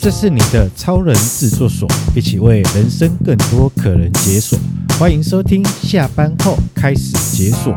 [0.00, 4.56] 这是你的超人制作所，一起为人生更多可能解锁。
[4.96, 7.74] 欢迎收听，下班后开始解锁。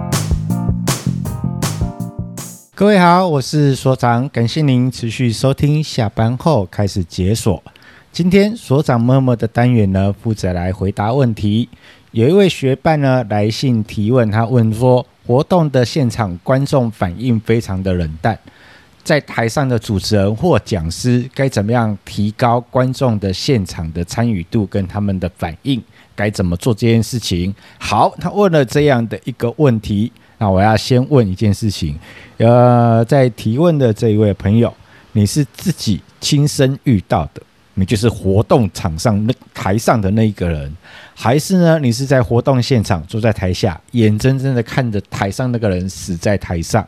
[2.75, 7.61] 各位好，我是所长，感谢您持续收听，下班后开始解锁。
[8.11, 11.69] 今天所长默默的单元呢，负责来回答问题。
[12.11, 18.37] 有一位学伴呢来信提问，他问说，活动的现场观众反应非常的冷淡。
[19.03, 25.81] 在台上的主持人或讲师该怎么样提高观众的现场的参与度跟他们的反应？
[26.15, 27.53] 该怎么做这件事情？
[27.79, 31.97] 好，他问了这样的一个问题，那我要先问一件事情。
[32.37, 34.71] 呃，在提问的这一位朋友，
[35.13, 37.41] 你是自己亲身遇到的，
[37.73, 40.71] 你就是活动场上那台上的那一个人，
[41.15, 41.79] 还是呢？
[41.79, 46.87] 你是在活动现场坐在台下，眼睁睁的看着台上那个人死在台上？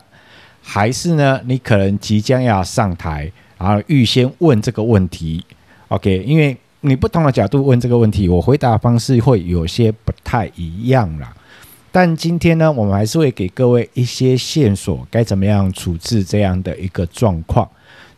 [0.66, 1.38] 还是呢？
[1.44, 5.44] 你可能即将要上台，然后预先问这个问题
[5.88, 6.24] ，OK？
[6.26, 11.32] 因为你不同的角度问这个问题，我回答方式会有些不太一样啦。
[11.92, 17.68] 但今天呢，我们还是会给各位一些线索，该怎么样处置这样的一个状况。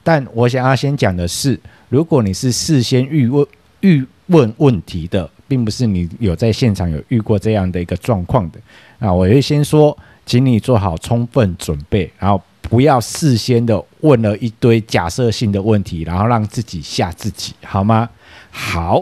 [0.05, 3.45] 但我想要先讲的是，如果你是事先预问
[3.81, 8.61] 预问问题的，并不是你有在现场有遇过这样的一个状况的，
[9.01, 9.99] 那我会先说。
[10.27, 18.11] 请你做好充分准备，然后不要事先的问了一堆假设性的问题，然后让自己吓自己，好吗？
[18.51, 19.01] 好，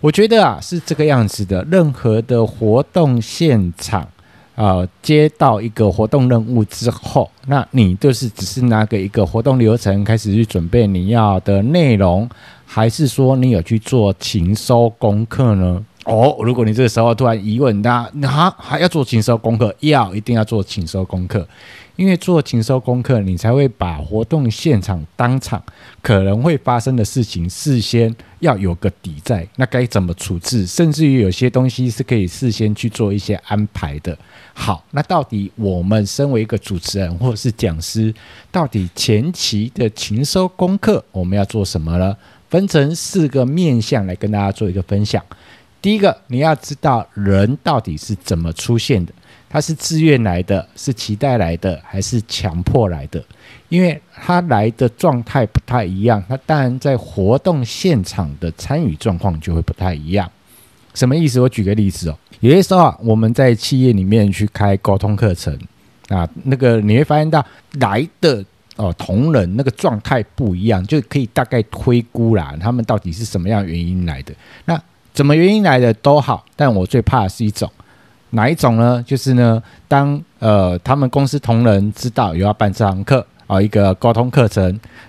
[0.00, 1.62] 我觉得啊是这个样子的。
[1.70, 4.08] 任何的活动现场，
[4.54, 12.26] 呃，接到一个活动任务之后，那你就是只是拿个一个活动流程开始去准备你要的内容，
[12.64, 15.84] 还是说你有去做情搜功课呢？
[16.06, 21.46] 哦，如果你这个时候突然疑问，那那还要做勤收功课，要一定要做勤收功课，
[21.96, 25.60] 因为做勤收功课，你才会把活动现场当场
[26.00, 34.16] 可能会发生的事情事先要有个底在，那该怎么处置，甚至于有些东西是可以事先去做一些安排的。
[34.54, 38.14] 好，那到底我们身为一个主持人或者是讲师，
[38.52, 42.16] 到底前期的情搜功课我们要做什么呢？
[42.48, 45.20] 分成四个面向来跟大家做一个分享。
[45.80, 49.12] 第一个，你要知道人到底是怎么出现的，
[49.48, 53.22] 他是自愿来的，是期待来的，还是强迫来的？
[53.68, 60.28] 因为他来的状态不太一样，他当然在活动现场的参与状况就会不太一样。
[60.94, 61.40] 什么意思？
[61.40, 65.56] 我举个例子哦，有些时候啊，我们在企业里面去开沟通课程
[66.08, 67.44] 啊，那个你会发现到
[67.80, 68.44] 来的
[68.76, 74.34] 哦同仁那个状态不一样，就可以大概推估啦，他们到底是什么样原因来的。
[74.64, 74.80] 那
[75.16, 77.68] 什么原因来的都好，但我最怕的是一种，
[78.30, 79.02] 哪一种呢？
[79.06, 84.62] 就是呢，当呃他们公司同仁知道有要办这堂课啊，一个沟通课程，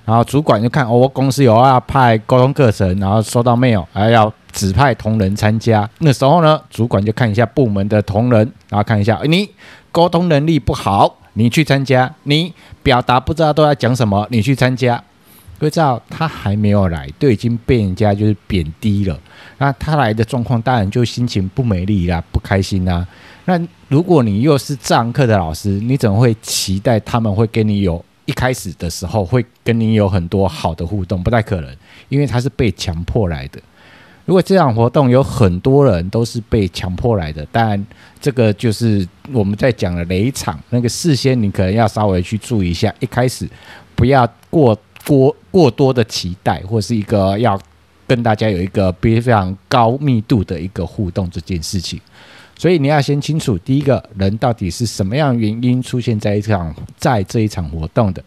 [0.06, 5.88] 然后主管就看哦，我公司有要派沟通课程，然后收到没有还要指派同仁参加。
[6.00, 8.40] 那时候呢，主管就看一下部门的同仁，
[8.70, 9.50] 然后看一下你
[9.92, 15.04] 沟通能力不好，你去参加；你表达不知道都在讲什么，你去参加。
[15.60, 19.20] 不知道他还没有来，都已经被人家就是贬低了。
[19.58, 23.06] 那他来的状况，当然就心情不美丽啦，不开心啦。
[23.46, 31.24] 那如果你又是这堂课的老师，你怎么会期待他们会跟你有一开始的时候会跟你有很多好的互动？
[31.24, 31.76] 不太可能，
[32.10, 33.60] 因为他是被强迫来的。
[34.26, 37.84] 如果这场活动有很多人都是被强迫来的，当然
[38.22, 40.60] 这个就是我们在讲的雷场。
[40.70, 43.50] 那个事先你可能要稍微去注意一下，一开始
[43.96, 44.78] 不要过。
[45.08, 47.60] 过过多的期待，或是一个要
[48.06, 52.00] 跟大家有一个非常高密度的一个互动这件事情，
[52.58, 58.24] 所以你要先清楚，第一个人到底是什么样原因出现在一场在这一场活动的。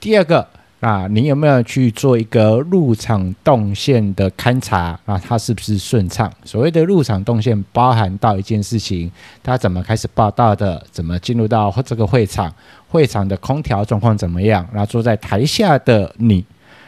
[0.00, 0.46] 第二个，
[0.80, 5.18] 啊，你有没有去做一个入场动线的勘察啊？
[5.18, 6.30] 它是不是顺畅？
[6.44, 9.10] 所谓的入场动线，包含到一件事情，
[9.42, 10.84] 他怎么开始报道的？
[10.90, 12.52] 怎么进入到这个会场？
[12.94, 14.64] 会场的空调状况怎么样？
[14.72, 16.44] 然后坐在台下的你，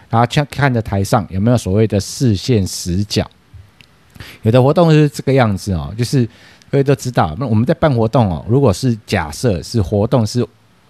[0.08, 3.28] 然后看看着台上有没有所谓的视线死角。
[4.42, 6.24] 有的活动是这个样子哦，就是
[6.70, 10.47] 各位都知道，那我们在办活动哦，如果是假设是活动是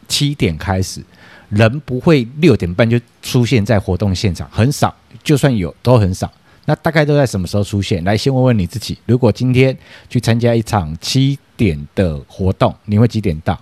[0.07, 1.03] 七点开始，
[1.49, 6.31] 人不会六点半就出现在活动现场，很少，就算有都很少。
[6.67, 8.05] 那大概都在什么时候出现？
[8.05, 9.75] 来，先问问你自己，如果今天
[10.11, 13.59] 去参加一场七点的活动，你会几点到？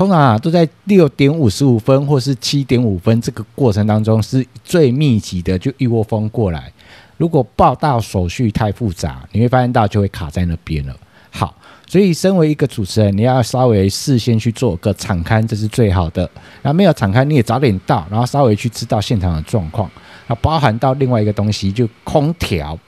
[0.00, 6.72] 通常啊，都在六点五十五分或是七点五分这个过程当中是最密集的，就一窝蜂过来。
[7.18, 10.96] 如果报到手续太复杂，你会发现到就会卡在那边了。
[11.28, 11.54] 好，
[11.86, 16.22] 所以，身为一个主持人，你要稍微事先去做个敞开，这是最好的。
[16.62, 19.90] 然后没有敞开，你也早点到，然后稍微去知道现场的状况。
[20.28, 22.78] 那，包含到另外一个东西，就空调。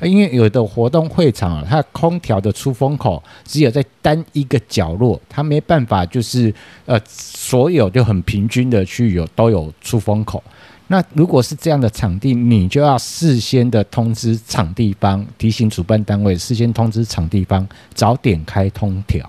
[0.00, 6.52] 因为有的活动会场啊，它空调的出风口只有在单一个角落，它没办法就是
[6.86, 10.42] 呃，所有就很平均的去有都有出风口。
[10.88, 19.26] 那如果是这样的场地，你就要事先的通知场地方，提醒主办单位事先通知场地方，早点开空调，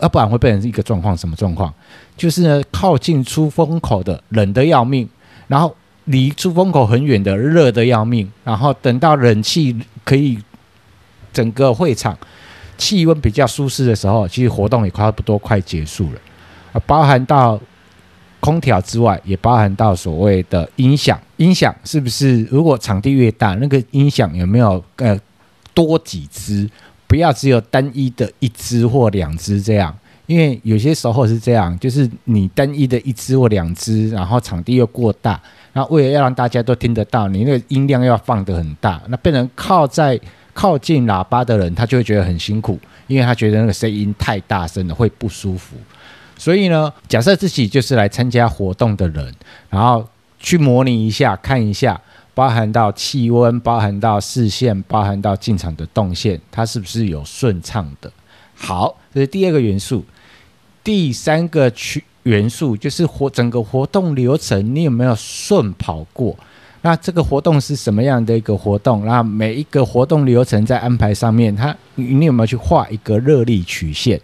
[0.00, 1.16] 要不然会变成一个状况。
[1.16, 1.72] 什么状况？
[2.16, 5.08] 就是呢，靠近出风口的冷得要命，
[5.46, 5.72] 然后
[6.08, 9.74] 离出风口很远的热的要命，然后等到冷气
[10.04, 10.38] 可以
[11.32, 12.18] 整个会场
[12.76, 16.20] 气温比较舒适的时候，其实活动也差不多快结束了
[16.72, 17.58] 啊，包含到。
[18.40, 21.20] 空调之外，也包含到所谓的音响。
[21.38, 22.44] 音响是不是？
[22.44, 25.18] 如果场地越大，那个音响有没有呃
[25.74, 26.70] 多几支？
[27.08, 29.92] 不要只有单一的一支或两支这样，
[30.28, 35.40] 因为有些时候是这样，就是你单一的一支或两支，然后场地又过大，
[35.72, 40.20] 然后为了要让大家都听得到，你那个音量要放得很大，那变成靠在
[40.52, 45.76] 靠近喇叭的人，他就会觉得很辛苦，因为他觉得那个声音太大声了，会不舒服。
[46.36, 49.34] 所以呢，假设自己就是来参加活动的人，
[49.70, 50.06] 然后
[50.38, 51.98] 去模拟一下，看一下，
[52.34, 58.12] 包含到气温，包含到视线，包含到进场的动线，它是不是有顺畅的？
[58.54, 60.04] 好，这是第二个元素。
[60.82, 66.36] 第三个区元素就是活整个活动流程，你有没有顺跑过？
[66.82, 69.04] 那这个活动是什么样的一个活动？
[69.04, 74.20] 那每一个活动流程在安排上面，它你有没有去画一个热力曲线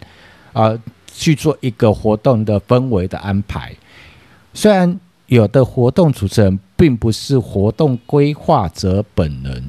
[0.53, 0.77] 啊？
[1.17, 3.73] 去做一个活动的氛围的安排，
[4.53, 9.63] 虽然有的活动主持人并不是活动规划者本人，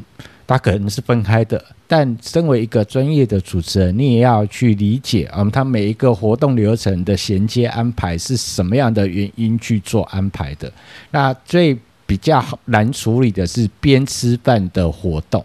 [0.46, 10.72] 他可能是分开的，但身为一个专业的主持人，你也要去理解，嗯，他每一个活动流程的衔接安排是什么样的原因去做安排的。
[11.10, 11.76] 那最
[12.06, 15.44] 比较难处理的是边吃饭的活动。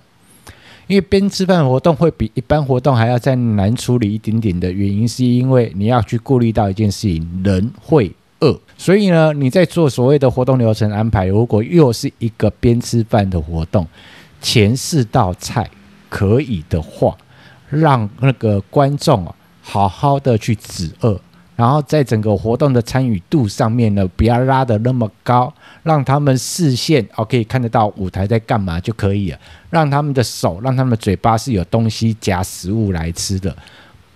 [0.88, 8.12] 因为边吃饭活动会比一般活动还要再难处理一点点的原因，是因为你要去顾虑到一件事情，人会
[8.42, 8.60] 饿。
[8.78, 13.88] 所以呢，你在做所谓的活动流程安排，如果又是一个边吃饭的活动，
[14.42, 15.70] 前四道菜
[16.10, 17.16] 可以的话，
[17.70, 21.22] 让那个观众啊好好的去止饿。
[21.56, 25.54] 然后在整个活动的参与度上面呢，不要拉的那么高，
[25.84, 29.38] 让他们视线哦可以看得到舞台在干嘛就可以了。
[29.70, 33.56] 让他们的手，让他们的嘴巴是有东西夹食物来吃的。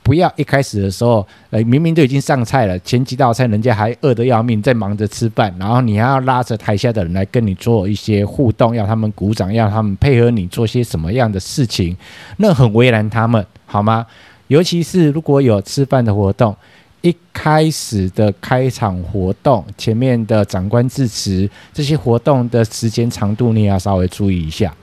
[0.05, 11.97] 不要一开始的时候，呃，明明都已经上菜了，前几道菜人家还饿得要命，在忙着吃饭，然后你还要拉着台下的人来跟你做一些互动，要他们鼓掌，要他们配合你做些什么样的事情，
[12.37, 14.05] 那很为难他们，好吗？
[14.47, 16.55] 尤其是如果有吃饭的活动。
[17.01, 24.73] 一开始的开场活动，前面的长官致辞，这些活动的时间长度你也要稍微注意一下，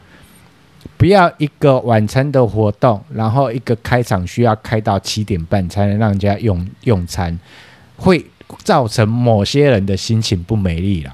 [0.96, 7.38] 不要一个晚餐的活动，然后一个开场需要开到七点半才能让人家用用餐，
[7.96, 8.24] 会
[8.62, 11.12] 造成某些人的心情不美丽了。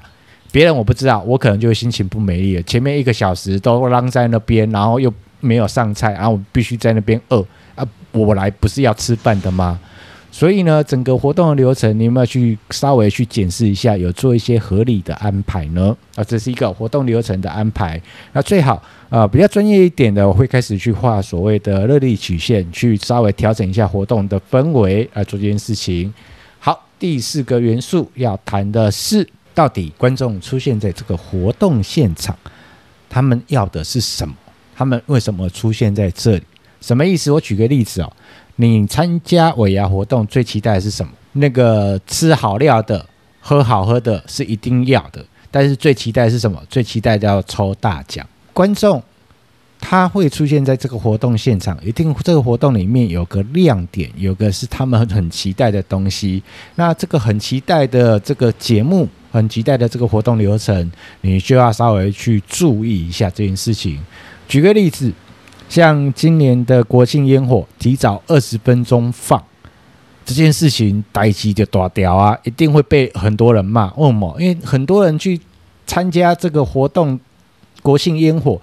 [0.51, 2.63] 别人我不知道，我可能就会心情不美丽了。
[2.63, 7.45] 前面一个小时都浪在那边，然后又没有上菜，然后我必须在那边饿
[7.75, 7.87] 啊！
[8.11, 9.79] 我来不是要吃饭的吗？
[10.31, 15.95] 所以呢，整个活动的流程，你有没有去稍微去检视一下，有做一些合理的安排呢？
[16.15, 17.99] 啊，这是一个活动流程的安排。
[18.31, 26.13] 那最好啊，比较专业一点的，我会开始去画所谓的热力曲线，去稍微调整一下活动的氛围来做这件事情。
[26.59, 32.37] 好，第四个元素要谈的是，到底观众出现在这个活动现场，
[33.09, 34.35] 他们要的是什么？
[34.75, 36.43] 他们为什么出现在这里？
[36.79, 37.29] 什么意思？
[37.29, 38.13] 我举个例子哦。
[38.61, 41.09] 你参加尾牙活动最期待的是什么？
[41.31, 43.05] 那个吃好料的、
[43.39, 46.61] 喝好喝的是一定要的，但是最期待是什么？
[46.69, 48.27] 最期待的要抽大奖。
[48.51, 49.01] 观众
[49.79, 56.43] 他会出现在这个活动现场，一定这个活动里面有个亮点，有个是他们很期待的东西。
[56.75, 63.97] 那这个很期待的这个节目，很期待的这个活动流程，你就要稍微去注意一下这件事情。
[64.49, 65.13] 举个例子。
[65.69, 69.41] 像今年的国庆烟火提早二十分钟放
[70.25, 73.93] 这件事情，代志就大条啊，一定会被很多人骂。
[73.93, 74.35] 为什么？
[74.39, 75.39] 因为很多人去
[75.85, 77.19] 参加这个活动，
[77.83, 78.59] 国庆烟火，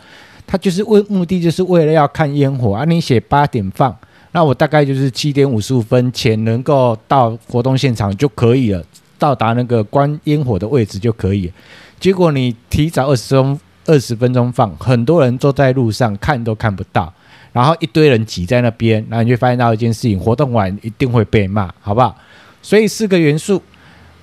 [0.48, 2.84] 他就是为目的就是为了要看烟火啊。
[2.84, 3.96] 你写八点放，
[4.32, 8.84] 那我大概就是七点五十五分前能够到活动现场就可以了，
[9.16, 11.52] 到达那个观烟火的位置就可以。
[12.00, 13.60] 结果你提早二十分钟。
[13.87, 17.12] 二十分钟放，很多人坐在路上看都看不到，
[17.52, 22.16] 然后一堆人挤在那边，然后你就发现到一件事情：活动完一定会被骂，好不好？
[22.62, 23.62] 所以四个元素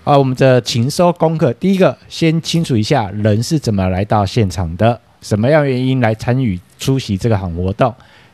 [0.03, 7.91] 啊，我们的情搜功课，第一个先清楚一下人是怎么来到现场的，什么样原因来参与出席这个场活动；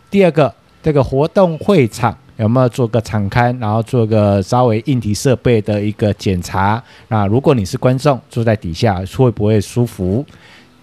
[0.09, 2.17] 第二个，这个活动会场。
[2.39, 6.81] 有没有做个场勘，然后做个稍微硬体设备的一个检查？
[7.09, 10.25] 那如果你是观众坐在底下，会不会舒服？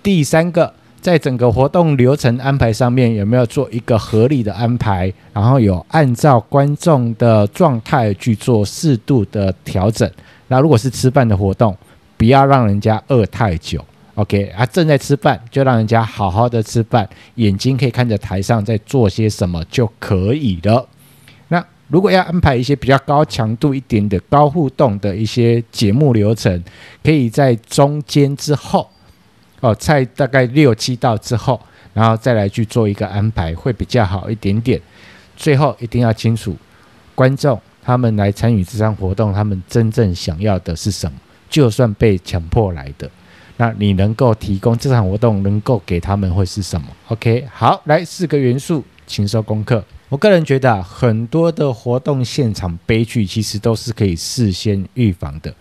[0.07, 5.13] 第三个，在整个活动流程安排上面有没有做一个合理的安排？
[5.33, 10.09] 然后有按照观众的状态去做适度的调整。
[10.47, 11.77] 那如果是吃饭的活动，
[12.17, 13.85] 不要让人家饿太久。
[14.15, 20.89] OK，啊，正在吃饭就让人家好好的吃饭，眼睛可以看着台上在做些什么就可以了。
[21.49, 26.63] 那如果要安排一些比较高强度一点的高互动的一些节目流程，
[27.03, 28.89] 可以在中间之后，
[29.61, 31.61] 哦，菜大概六七道之后，
[31.95, 34.81] 然后再来去做一个安排，会比较好一点点。
[35.37, 36.57] 最后一定要清楚，
[37.15, 41.19] 观众他们来参与这场活动，他们真正想要的是什么？
[41.49, 43.09] 就算被强迫来的，
[43.57, 49.85] 那你能够提供这场活动能够给他们会是什么？OK，好，来四个元素，请收功课。
[50.09, 55.53] 我个人觉得啊，很多的活动现场悲剧其实都是可以事先预防的。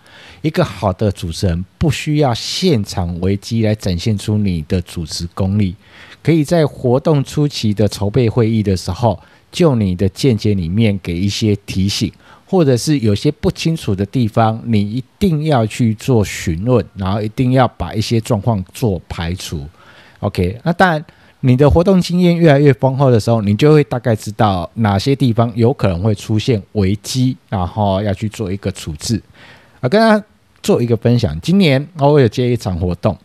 [0.42, 5.74] 一个好的主持人不需要现场危机来展现出你的主持功力，
[6.22, 12.12] 可以在活动初期的筹备会议的时候，就你的见解里面给一些提醒，
[12.46, 19.66] 或者是有些不清楚的地方，你一定要去做询问，然后一定要把一些状况做排除。
[20.20, 21.04] OK，那当然。
[21.40, 29.22] 你的活动经验越来越丰厚的时候，你就会大概知道哪些地方有可能会出现危机，然后要去做一个处置。
[29.80, 30.24] 啊，跟大家
[30.62, 33.16] 做一个分享，今年我有接一场活动，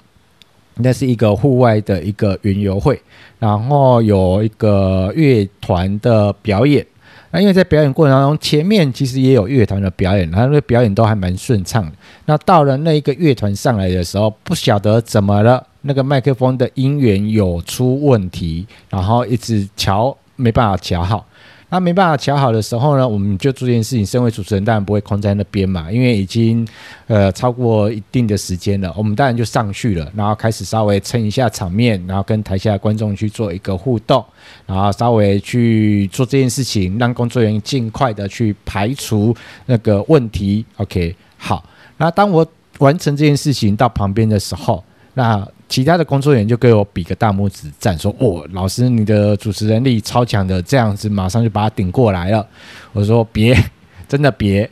[0.75, 3.01] 那是一个户外的一个云游会，
[3.39, 6.86] 然后有一个乐团的表演。
[7.34, 11.91] 那因为在表演过程当中，前面其实也有乐团的表演，然后那表演都还蛮顺畅的。
[12.25, 15.65] 那到了那一个乐团上来的时候，不晓得怎么了。
[15.84, 21.25] 那个麦克风的音源有出问题，然后一直调没办法调好。
[21.72, 24.06] 那没办法调好的时候呢，我们就做这件事情。
[24.06, 26.68] 身为主持人，当然不会空在那边嘛，因为已经
[27.08, 28.94] 呃超过一定的时间了。
[28.98, 34.24] 我们当然就上去了，然后开始稍微撑一下场面，然后跟台下的观众去做一个互动，
[34.66, 39.34] 然后稍微去做这件事情，让工作人员尽快的去排除
[39.66, 40.66] 那个问题。
[40.75, 41.63] OK，好。
[41.96, 42.46] 那当我
[42.80, 52.46] 完成这件事情到旁边的时候，那其他的工作人员就给我比个大拇指赞，说：“哦，老师，你的主持能力超强的，这样子马上就把他顶过来了。”
[52.94, 53.58] 我说：“别，
[54.08, 54.70] 真的别，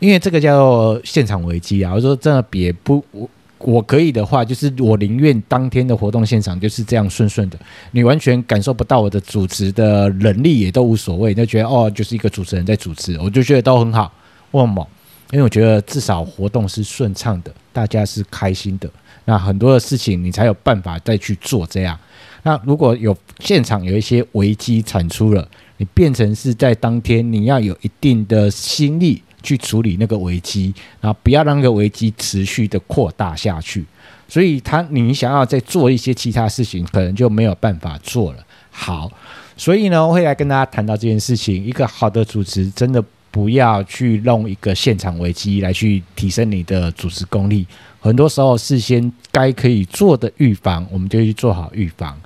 [0.00, 3.28] 因为这个叫现场危机啊。”我说：“真的别不，我
[3.58, 7.58] 我可以的话，就是我宁愿当天的活动现场就是这样顺顺的，
[7.92, 14.12] 你完全感受不到我的主持的能力也都无所谓，就觉得哦，就是一个主持人在主持，我就觉得都很好。
[14.50, 14.86] 为什么？
[15.30, 18.90] 因为我觉得至少活动是顺畅的，大家是开心的。”
[19.24, 21.98] 那很多的事情你才有办法再去做这样。
[22.42, 33.84] 那如果有现场有一些危机产出了，你变成是在当天你要有一定的心力去处理那个危机，然后不要让那个危机持续的扩大下去。
[34.28, 38.44] 所以他你想要再做一些其他事情，可能就没有办法做了。
[38.70, 39.10] 好，
[39.56, 41.64] 所以呢，我会来跟大家谈到这件事情。
[41.64, 43.02] 一个好的主持真的
[43.34, 47.66] 不要去弄一个现场危机来去提升你的主持功力。
[47.98, 52.16] 很多时候，事先该可以做的预防，我们就去做好预防。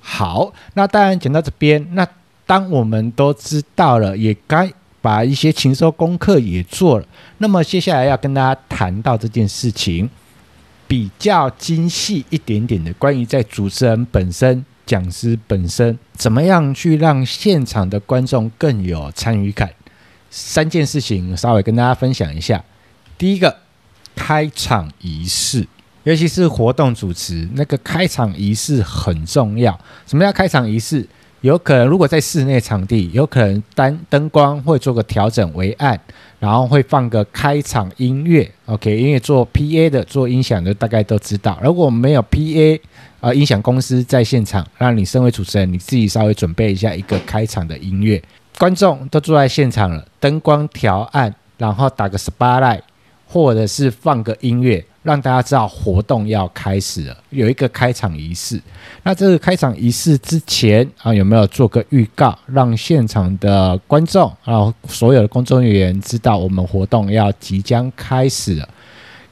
[0.00, 2.08] 好，那当然讲到这边，那
[2.46, 7.06] 当我们都知道了，也该把一些禽兽功课也做了。
[7.36, 10.08] 那么接下来要跟大家谈到这件事情，
[10.88, 19.68] 比较精细一点点的，关于在主持人本身、讲师本身，怎么样去让现场的观众更有参与感。
[20.36, 22.64] 三件事情，稍微跟大家分享一下。
[23.16, 23.56] 第一个。
[24.16, 25.66] 开场仪式，
[26.04, 29.76] 尤其是活动主持，那个开场仪式很重要。
[30.06, 31.04] 什么叫开场仪式？
[31.40, 36.00] 有可能如果在室内场地，有可能灯灯光会做个调整为暗，
[36.38, 38.48] 然后会放个开场音乐。
[38.66, 41.58] OK，因为做 PA 的、做音响的大概都知道。
[41.60, 42.80] 如果没有 PA
[43.20, 48.22] 啊、音响公司在现场，让你身为主持人，你自己稍微准备一下一个开场的音乐。
[48.58, 52.80] 观众都坐在现场了，灯光调暗，然后打个 spotlight。
[53.26, 58.60] 或者是放个音乐，让大家知道活动要开始了，有一个开场仪式。
[59.02, 68.68] 那这个开场仪式之前啊，有没有做个预告，让现场的观众啊，所有的工作人员知道我们活动要即将开始了？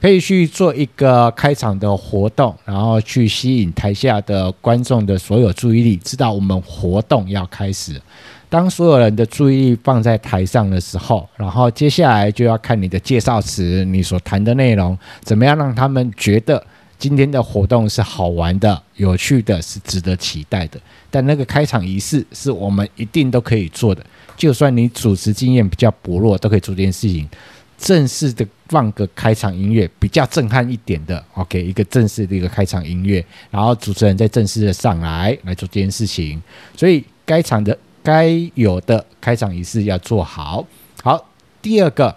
[0.03, 8.01] 可以去做一个开场的活动，然后去吸引台下的观众的所有注意力，知道我们活动要开始。
[8.49, 16.61] 当所有人的注意力放在台上的时候，然后接下来就要看你的介绍词，你所谈的内容怎么样让他们觉得
[16.99, 20.77] 今天的活动是好玩的、有趣的，是值得期待的。
[21.09, 24.05] 但那个开场仪式是我们一定都可以做的，
[24.35, 27.25] 就算你主持经验比较薄弱，都可以做这件事情。
[27.83, 36.41] 正式的放个开场音乐，比较震撼一点的，OK，一个正式的一个开场音乐，然后主持人再正式的上来来做这件事情，
[36.77, 40.65] 所以该场的该有的开场仪式要做好。
[41.03, 41.29] 好，
[41.61, 42.15] 第二个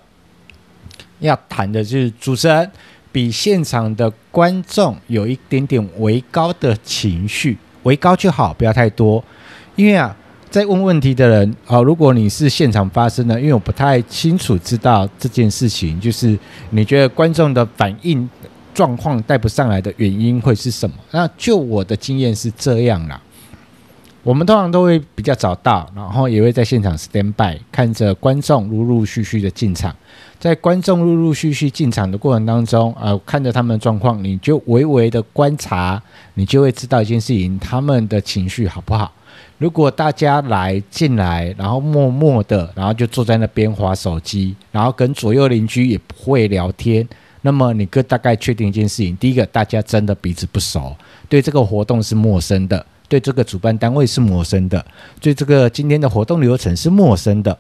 [1.18, 2.70] 要谈的就是主持人
[3.10, 9.24] 比现场的观众有一点点微高的情绪，微高就好，不要太多，
[9.74, 10.16] 因为啊。
[10.48, 16.38] 在问问题的人啊，如果你是现场发生的，因为我不太清楚知道这件事情，就是
[16.70, 18.28] 你觉得观众的反应
[18.72, 20.96] 状况带不上来的原因会是什么？
[21.10, 23.20] 那就我的经验是这样啦，
[24.22, 29.94] 我们通常都会比较早到，然后也会在现场 stand by，看着观众陆陆续续的进场，
[30.38, 36.00] 在观众陆陆续续进场的过程当中，啊，看着他们的状况，你就微微的观察，
[36.34, 39.12] 你就会知道一件事情，他们的情绪好不好。
[39.58, 47.08] 如果大家来进来，然后默默的，然后就坐在那边划手机，然后跟左右邻居也不会聊天，
[47.40, 50.94] 那么你可大概确定一件事情：第一个，大家真的彼此不熟，
[51.26, 54.84] 对这个活动是陌生的，对这个主办单位是陌生的，
[55.20, 57.56] 对这个今天的活动流程是陌生的，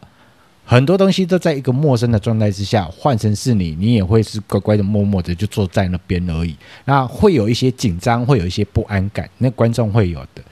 [0.66, 6.54] 很多东西都在一个陌生的状态之下，换成是你，你也会是乖乖的、默默的就坐在那边而已。
[6.84, 10.42] 那会有一些紧张，会有一些不安感，那观众会有的。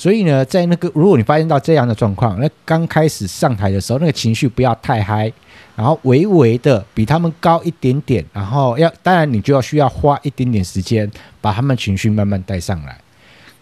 [0.00, 5.30] 所以呢，在那个如果你发现到这样的状况，那刚开始上台的时候，那个情绪不要太嗨，
[5.76, 11.10] 然后微微的比他们高一点点，然后要当然你就要需要花一点点时间
[11.42, 12.96] 把他们情绪慢慢带上来。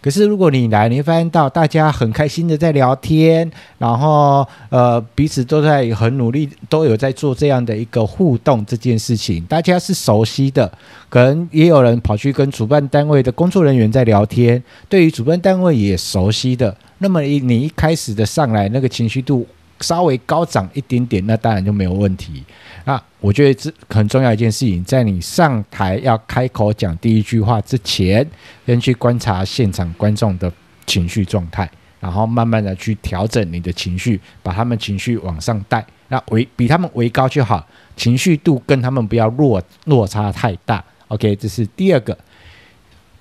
[0.01, 10.71] 可是，如果你来，你会发现到大家很开心的在聊天，然后呃彼此都在很努力，都有在做这样的一个互动这件事情，大家是熟悉的，
[11.09, 19.47] 可能也有人跑去跟主办单位的工作人员在聊天，对于主办单位也熟悉的，那么你你一开始的上来那个情绪度。
[19.81, 22.43] 稍微高涨一点点，那当然就没有问题。
[22.85, 28.27] 那我觉得这很重要一件事情，在你上台要开口讲第一句话之前，
[28.67, 30.51] 先去观察现场观众的
[30.87, 35.85] 情绪状态，然后慢慢的去调整你的情绪，把他们情绪往上带。
[36.09, 40.83] 那为比他们为高就好，情绪度跟他们不要落落差太大。
[41.09, 42.17] OK，这是第二个。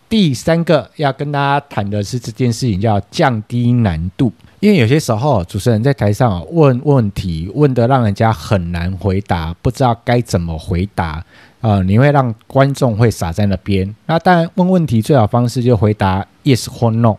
[0.10, 4.32] 第三个要跟大家谈的是这件事情，叫降低难度。
[4.60, 11.24] 因为有些时候，主持人在台上问问题，问得让人家很难回答，不知道该怎么回答，
[11.62, 13.96] 呃，你会让观众会傻在那边。
[14.08, 17.16] 那当然，问问题最好方式就回答 yes 或 no，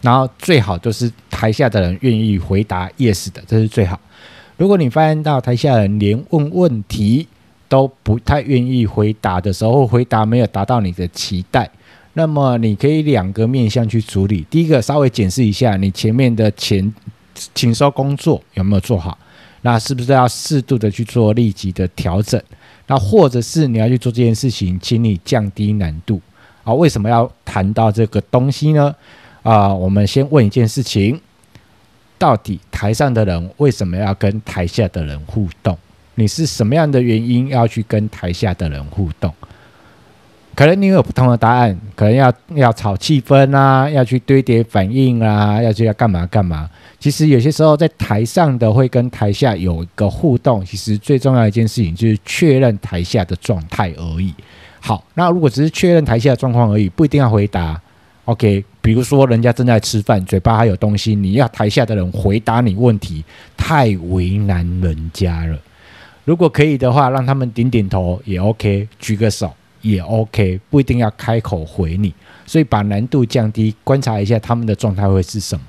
[0.00, 4.00] 然后最好就是台下的人愿意回答 yes 的，这是最好。
[4.56, 7.28] 如果你发现到台下人连问问题
[7.68, 11.70] 都不太愿意回答的时候，回答没有达到你的期待。
[12.14, 14.46] 那么你可以两个面向去处理。
[14.50, 16.92] 第一个，稍微检视一下你前面的前
[17.54, 19.16] 请收工作有没有做好，
[19.62, 22.42] 那是不是要适度的去做立即的调整？
[22.86, 26.20] 那或者是你要去做这件事情，请你降低难度
[26.64, 26.74] 啊？
[26.74, 28.94] 为什么要谈到这个东西呢？
[29.42, 31.20] 啊，我们先问一件事情：
[32.18, 35.78] 到底台上的人为什么要跟台下的人互动？
[36.16, 39.32] 你是什么样的原因要去跟台下的人互动？
[40.60, 46.68] 可能你有不同的答案，可能要要炒气氛啊，要去堆叠反应啊，要去要干嘛干嘛。
[46.98, 54.34] 其实有些时候在台上的会跟台下有一个互动，其实最重要一件事情就是确认台下的状态而已。
[54.80, 57.80] 好，那如果只是确认台下的状况而已，不一定要回答。
[58.26, 63.24] OK，比如说人家正在吃饭，嘴巴还有东西，你要台下的人回答你问题，
[63.56, 65.58] 太为难人家了。
[66.26, 69.50] 如果可以的话，让他们点点头也 OK，举个手。
[69.82, 72.14] 也 OK，不一定要开口回你，
[72.46, 75.64] 所以把难度降低，观察一下他们的状态会是什么。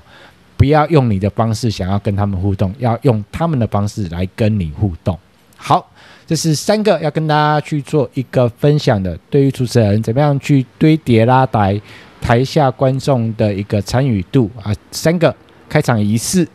[0.56, 5.18] 不要用你的方式想要跟他们互动，要用他们的方式来跟你互动。
[5.56, 5.90] 好，
[6.26, 9.18] 这是三个要跟大家去做一个分享的。
[9.28, 11.80] 对于主持人怎么样去堆叠拉抬
[12.20, 15.34] 台下观众的一个参与度啊，三个
[15.68, 16.46] 开场仪式、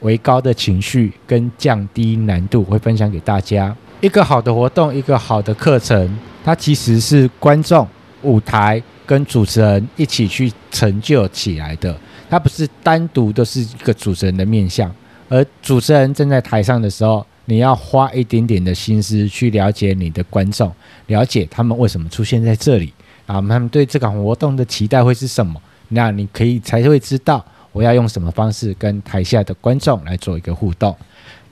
[0.00, 3.74] 为高的情绪跟降低难度会分享给大家。
[4.06, 6.16] 一个好的活动，一个好的课程。
[6.44, 7.84] 它其实是观众、
[8.22, 11.92] 舞台跟主持人一起去成就起来的，
[12.30, 14.88] 它不是单独都是一个主持人的面向，
[15.28, 20.72] 而主持人站在台上的时候，你要花一点点的心思去了解你的观众，
[21.08, 22.92] 了解他们为什么出现在这里
[23.26, 25.60] 啊，他们对这个活动的期待会是什么？
[25.88, 30.96] 那你可以才会知道我要用什么方式跟台下的观众来做一个互动。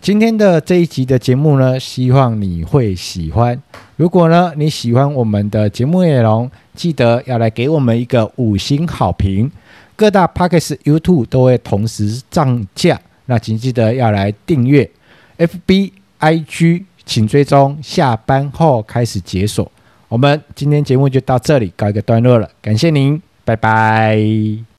[0.05, 3.59] 今天的这一集的节目呢，希望你会喜欢。
[3.97, 9.51] 如果呢你喜欢我们的节目内容，记得要来给我们一个五星好评。
[9.97, 14.91] 各大 Podcast YouTube 都会同时上架，那请记得要来订阅。
[15.39, 17.79] FB IG 请追踪。
[17.83, 19.73] 下班后开始解锁。
[20.09, 24.74] 我们今天节目就到这里告一个段落了，感谢您，拜拜。